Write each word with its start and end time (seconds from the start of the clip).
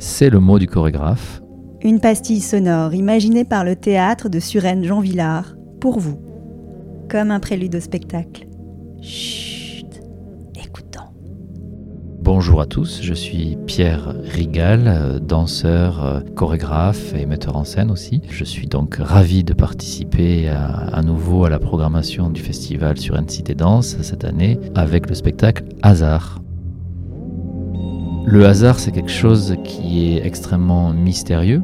c'est 0.00 0.30
le 0.30 0.40
mot 0.40 0.58
du 0.58 0.66
chorégraphe. 0.66 1.40
Une 1.82 2.00
pastille 2.00 2.40
sonore 2.40 2.94
imaginée 2.94 3.44
par 3.44 3.64
le 3.64 3.76
théâtre 3.76 4.28
de 4.28 4.40
Suresnes 4.40 4.84
Jean 4.84 5.00
Villard, 5.00 5.54
pour 5.80 5.98
vous, 6.00 6.18
comme 7.08 7.30
un 7.30 7.38
prélude 7.38 7.76
au 7.76 7.80
spectacle. 7.80 8.46
Chut, 9.02 10.02
écoutons. 10.56 11.04
Bonjour 12.18 12.60
à 12.60 12.66
tous, 12.66 13.00
je 13.02 13.14
suis 13.14 13.56
Pierre 13.66 14.14
Rigal, 14.24 15.20
danseur, 15.22 16.22
chorégraphe 16.34 17.14
et 17.14 17.26
metteur 17.26 17.56
en 17.56 17.64
scène 17.64 17.90
aussi. 17.90 18.22
Je 18.28 18.44
suis 18.44 18.66
donc 18.66 18.96
ravi 18.96 19.44
de 19.44 19.52
participer 19.52 20.48
à, 20.48 20.66
à 20.66 21.02
nouveau 21.02 21.44
à 21.44 21.50
la 21.50 21.58
programmation 21.58 22.30
du 22.30 22.40
festival 22.40 22.98
sur 22.98 23.18
Cité 23.28 23.54
Danse 23.54 23.96
cette 24.00 24.24
année 24.24 24.58
avec 24.74 25.08
le 25.08 25.14
spectacle 25.14 25.64
Hasard. 25.82 26.40
Le 28.24 28.46
hasard, 28.46 28.78
c'est 28.78 28.92
quelque 28.92 29.10
chose 29.10 29.56
qui 29.64 30.08
est 30.08 30.26
extrêmement 30.26 30.92
mystérieux, 30.92 31.62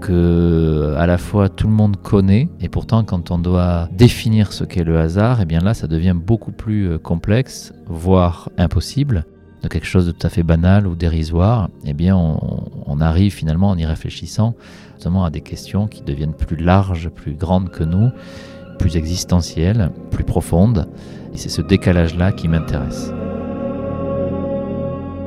que 0.00 0.94
à 0.98 1.06
la 1.06 1.16
fois 1.16 1.48
tout 1.48 1.66
le 1.66 1.72
monde 1.72 1.96
connaît, 1.96 2.48
et 2.60 2.68
pourtant 2.68 3.04
quand 3.04 3.30
on 3.30 3.38
doit 3.38 3.88
définir 3.92 4.52
ce 4.52 4.64
qu'est 4.64 4.84
le 4.84 4.98
hasard, 4.98 5.40
et 5.40 5.42
eh 5.42 5.46
bien 5.46 5.60
là, 5.60 5.74
ça 5.74 5.86
devient 5.86 6.16
beaucoup 6.16 6.52
plus 6.52 6.88
euh, 6.88 6.98
complexe, 6.98 7.72
voire 7.86 8.50
impossible. 8.58 9.24
De 9.62 9.68
quelque 9.68 9.86
chose 9.86 10.06
de 10.06 10.10
tout 10.10 10.26
à 10.26 10.30
fait 10.30 10.42
banal 10.42 10.88
ou 10.88 10.96
dérisoire, 10.96 11.70
eh 11.84 11.92
bien 11.92 12.16
on, 12.16 12.64
on 12.84 13.00
arrive 13.00 13.32
finalement 13.32 13.70
en 13.70 13.78
y 13.78 13.86
réfléchissant 13.86 14.56
notamment 15.02 15.24
à 15.24 15.30
des 15.30 15.40
questions 15.40 15.88
qui 15.88 16.02
deviennent 16.02 16.34
plus 16.34 16.56
larges, 16.56 17.08
plus 17.08 17.34
grandes 17.34 17.70
que 17.70 17.82
nous, 17.82 18.10
plus 18.78 18.96
existentielles, 18.96 19.90
plus 20.12 20.22
profondes. 20.22 20.88
Et 21.34 21.38
c'est 21.38 21.48
ce 21.48 21.60
décalage-là 21.60 22.30
qui 22.30 22.46
m'intéresse. 22.46 23.12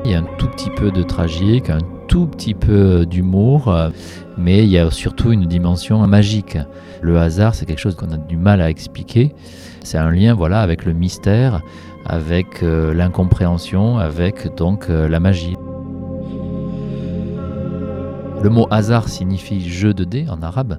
Il 0.06 0.12
y 0.12 0.14
a 0.14 0.20
un 0.20 0.36
tout 0.38 0.46
petit 0.46 0.70
peu 0.70 0.92
de 0.92 1.02
tragique, 1.02 1.68
un 1.68 1.80
tout 2.06 2.28
petit 2.28 2.54
peu 2.54 3.04
d'humour, 3.04 3.76
mais 4.38 4.62
il 4.62 4.70
y 4.70 4.78
a 4.78 4.88
surtout 4.92 5.32
une 5.32 5.46
dimension 5.46 6.06
magique. 6.06 6.56
Le 7.00 7.18
hasard, 7.18 7.56
c'est 7.56 7.66
quelque 7.66 7.80
chose 7.80 7.96
qu'on 7.96 8.12
a 8.12 8.16
du 8.16 8.36
mal 8.36 8.60
à 8.60 8.70
expliquer. 8.70 9.34
C'est 9.82 9.98
un 9.98 10.12
lien 10.12 10.32
voilà, 10.32 10.60
avec 10.60 10.84
le 10.84 10.92
mystère, 10.92 11.60
avec 12.04 12.62
euh, 12.62 12.94
l'incompréhension, 12.94 13.98
avec 13.98 14.54
donc 14.54 14.90
euh, 14.90 15.08
la 15.08 15.18
magie. 15.18 15.56
Le 18.46 18.52
mot 18.52 18.68
hasard 18.70 19.08
signifie 19.08 19.68
jeu 19.68 19.92
de 19.92 20.04
dés 20.04 20.28
en 20.28 20.40
arabe. 20.40 20.78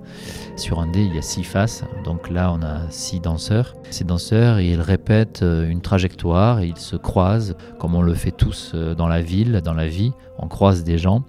Sur 0.55 0.79
un 0.79 0.87
dé, 0.87 1.01
il 1.01 1.13
y 1.13 1.17
a 1.17 1.21
six 1.21 1.43
faces, 1.43 1.83
donc 2.05 2.29
là 2.29 2.53
on 2.53 2.63
a 2.63 2.89
six 2.89 3.19
danseurs. 3.19 3.73
Ces 3.89 4.05
danseurs, 4.05 4.61
ils 4.61 4.79
répètent 4.79 5.43
euh, 5.43 5.67
une 5.67 5.81
trajectoire, 5.81 6.63
ils 6.63 6.77
se 6.77 6.95
croisent, 6.95 7.57
comme 7.77 7.93
on 7.93 8.01
le 8.01 8.13
fait 8.13 8.31
tous 8.31 8.71
euh, 8.73 8.95
dans 8.95 9.09
la 9.09 9.21
ville, 9.21 9.59
dans 9.65 9.73
la 9.73 9.89
vie, 9.89 10.13
on 10.39 10.47
croise 10.47 10.85
des 10.85 10.97
gens. 10.97 11.25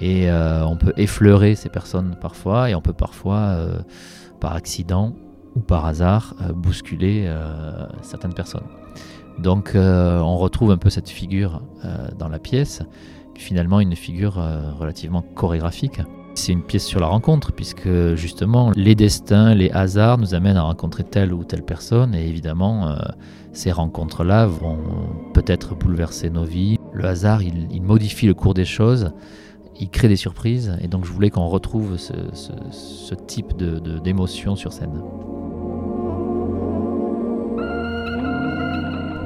Et 0.00 0.30
euh, 0.30 0.64
on 0.64 0.76
peut 0.76 0.92
effleurer 0.96 1.56
ces 1.56 1.68
personnes 1.68 2.16
parfois, 2.20 2.70
et 2.70 2.76
on 2.76 2.80
peut 2.80 2.92
parfois, 2.92 3.58
par 4.38 4.54
accident 4.54 5.16
ou 5.56 5.60
par 5.62 5.84
hasard, 5.84 6.36
bousculer 6.54 7.28
certaines 8.02 8.34
personnes. 8.34 8.68
Donc 9.38 9.72
on 9.74 10.36
retrouve 10.36 10.70
un 10.70 10.78
peu 10.78 10.90
cette 10.90 11.08
figure 11.08 11.62
dans 12.18 12.28
la 12.28 12.38
pièce 12.38 12.82
finalement 13.38 13.80
une 13.80 13.96
figure 13.96 14.38
euh, 14.38 14.72
relativement 14.78 15.22
chorégraphique. 15.22 16.00
C'est 16.34 16.52
une 16.52 16.62
pièce 16.62 16.84
sur 16.84 17.00
la 17.00 17.06
rencontre, 17.06 17.52
puisque 17.52 18.14
justement 18.14 18.70
les 18.76 18.94
destins, 18.94 19.54
les 19.54 19.70
hasards 19.70 20.18
nous 20.18 20.34
amènent 20.34 20.58
à 20.58 20.62
rencontrer 20.62 21.02
telle 21.02 21.32
ou 21.32 21.44
telle 21.44 21.62
personne, 21.62 22.14
et 22.14 22.28
évidemment 22.28 22.88
euh, 22.88 22.96
ces 23.52 23.72
rencontres-là 23.72 24.46
vont 24.46 24.78
peut-être 25.32 25.74
bouleverser 25.74 26.28
nos 26.28 26.44
vies. 26.44 26.78
Le 26.92 27.06
hasard, 27.06 27.42
il, 27.42 27.82
modifie 27.82 28.26
le 28.26 28.34
cours 28.34 28.52
des 28.52 28.66
choses, 28.66 29.12
il 29.80 29.88
crée 29.88 30.08
des 30.08 30.16
surprises, 30.16 30.76
et 30.82 30.88
donc 30.88 31.06
je 31.06 31.12
voulais 31.12 31.30
qu'on 31.30 31.46
retrouve 31.46 31.96
ce, 31.96 33.14
type 33.26 33.56
d'émotion 33.56 34.56
sur 34.56 34.74
scène. 34.74 35.02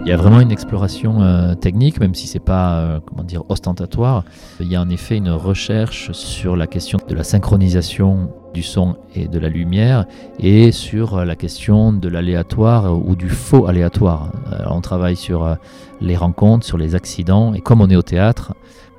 Il 0.03 0.09
y 0.09 0.13
a 0.13 0.17
vraiment 0.17 0.41
une 0.41 0.51
exploration 0.51 1.21
euh, 1.21 1.55
technique, 1.55 2.01
même 2.01 2.15
si 2.15 2.27
c'est 2.27 2.41
pas 2.41 2.79
euh, 2.79 3.01
comment 3.07 3.23
dire 3.23 3.43
ostentatoire. 3.51 4.25
Il 4.59 4.67
y 4.67 4.75
a 4.75 4.81
en 4.81 4.89
effet 4.89 5.17
une 5.17 5.31
recherche 5.31 6.13
sur 6.13 6.57
la 6.57 6.67
question 6.67 6.99
de 7.07 7.15
la 7.15 7.23
synchronisation 7.23 8.33
du 8.55 8.63
son 8.63 8.97
et 9.15 9.29
de 9.29 9.39
la 9.39 9.49
lumière 9.49 10.07
et 10.39 10.73
sur 10.73 11.25
la 11.25 11.37
question 11.37 11.93
de 11.93 12.09
l'aléatoire 12.09 12.99
ou 13.07 13.15
du 13.15 13.29
faux 13.29 13.67
aléatoire. 13.67 14.33
on 14.69 14.81
travaille 14.81 15.15
sur 15.15 15.57
les 16.01 16.17
rencontres, 16.17 16.67
sur 16.67 16.79
les 16.79 16.97
accidents 16.97 17.55
et 17.55 17.61
comme 17.61 17.81
on 17.81 17.89
est 17.89 17.97
au 17.97 18.03
théâtre, 18.03 18.55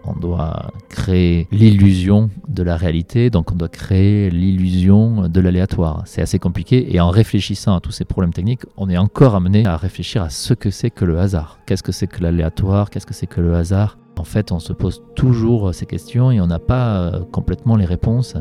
on 0.05 0.13
doit 0.13 0.71
créer 0.87 1.47
l'illusion 1.51 2.29
de 2.51 2.63
la 2.63 2.75
réalité, 2.75 3.29
donc 3.29 3.51
on 3.51 3.55
doit 3.55 3.69
créer 3.69 4.29
l'illusion 4.29 5.27
de 5.27 5.41
l'aléatoire. 5.41 6.03
C'est 6.05 6.21
assez 6.21 6.39
compliqué 6.39 6.93
et 6.93 6.99
en 6.99 7.09
réfléchissant 7.09 7.75
à 7.75 7.79
tous 7.79 7.91
ces 7.91 8.05
problèmes 8.05 8.33
techniques, 8.33 8.61
on 8.77 8.89
est 8.89 8.97
encore 8.97 9.35
amené 9.35 9.65
à 9.65 9.77
réfléchir 9.77 10.21
à 10.21 10.29
ce 10.29 10.53
que 10.53 10.69
c'est 10.69 10.89
que 10.89 11.05
le 11.05 11.19
hasard. 11.19 11.59
Qu'est-ce 11.65 11.83
que 11.83 11.91
c'est 11.91 12.07
que 12.07 12.21
l'aléatoire? 12.21 12.89
Qu'est-ce 12.89 13.05
que 13.05 13.13
c'est 13.13 13.27
que 13.27 13.41
le 13.41 13.55
hasard? 13.55 13.97
En 14.19 14.23
fait, 14.23 14.51
on 14.51 14.59
se 14.59 14.73
pose 14.73 15.01
toujours 15.15 15.73
ces 15.73 15.85
questions 15.85 16.31
et 16.31 16.41
on 16.41 16.47
n'a 16.47 16.59
pas 16.59 16.97
euh, 16.97 17.19
complètement 17.31 17.75
les 17.75 17.85
réponses. 17.85 18.35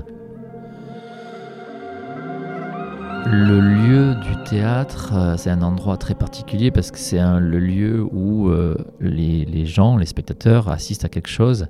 Le 3.26 3.60
lieu 3.60 4.14
du 4.14 4.42
théâtre, 4.44 5.12
euh, 5.14 5.36
c'est 5.36 5.50
un 5.50 5.62
endroit 5.62 5.96
très 5.96 6.14
particulier 6.14 6.70
parce 6.70 6.90
que 6.90 6.98
c'est 6.98 7.20
le 7.20 7.58
lieu 7.58 8.02
où 8.02 8.48
euh, 8.48 8.76
les, 9.00 9.66
gens, 9.66 9.96
les 9.96 10.06
spectateurs 10.06 10.68
assistent 10.68 11.04
à 11.04 11.08
quelque 11.08 11.28
chose 11.28 11.66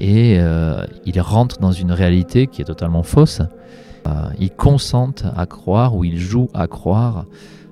et 0.00 0.38
euh, 0.38 0.84
ils 1.04 1.20
rentrent 1.20 1.58
dans 1.58 1.72
une 1.72 1.92
réalité 1.92 2.46
qui 2.46 2.62
est 2.62 2.64
totalement 2.64 3.02
fausse. 3.02 3.42
ils 4.38 4.50
consentent 4.50 5.24
à 5.36 5.46
croire 5.46 5.94
ou 5.94 6.04
ils 6.04 6.18
jouent 6.18 6.50
à 6.54 6.66
croire 6.66 7.26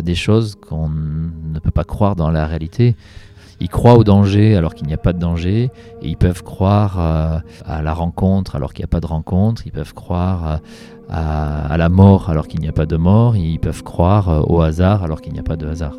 des 0.05 0.15
choses 0.15 0.55
qu'on 0.55 0.89
ne 0.89 1.59
peut 1.59 1.71
pas 1.71 1.85
croire 1.85 2.15
dans 2.15 2.31
la 2.31 2.47
réalité. 2.47 2.97
Ils 3.61 3.69
croient 3.69 3.97
au 3.97 4.05
danger 4.05 4.55
alors 4.55 4.75
qu'il 4.75 4.87
n'y 4.87 4.95
a 4.95 4.99
pas 4.99 5.13
de 5.13 5.19
danger, 5.19 5.71
ils 6.01 6.17
peuvent 6.17 6.45
croire 6.45 7.01
à 7.67 7.83
la 7.83 7.93
rencontre 7.93 8.55
alors 8.55 8.73
qu'il 8.73 8.83
n'y 8.83 8.91
a 8.91 8.95
pas 8.95 9.01
de 9.01 9.07
rencontre, 9.07 9.67
ils 9.67 9.73
peuvent 9.73 9.95
croire 9.95 10.61
à, 11.11 11.77
la 11.77 11.89
mort 11.89 12.31
alors 12.31 12.49
qu'il 12.49 12.61
n'y 12.61 12.69
a 12.69 12.73
pas 12.73 12.87
de 12.87 12.97
mort, 12.97 13.37
ils 13.37 13.59
peuvent 13.59 13.83
croire 13.83 14.29
euh, 14.29 14.41
au 14.47 14.61
hasard 14.61 15.05
alors 15.05 15.21
qu'il 15.21 15.33
n'y 15.33 15.39
a 15.39 15.43
pas 15.43 15.57
de 15.57 15.67
hasard. 15.67 15.97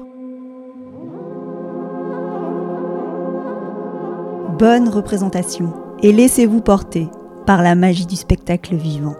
Bonne 4.57 4.89
représentation 4.89 5.73
et 6.03 6.11
laissez-vous 6.11 6.61
porter 6.61 7.07
par 7.45 7.61
la 7.61 7.75
magie 7.75 8.05
du 8.05 8.15
spectacle 8.15 8.75
vivant. 8.75 9.15